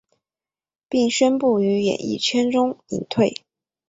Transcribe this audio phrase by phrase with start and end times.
[0.89, 3.43] 并宣布于演艺圈中隐退。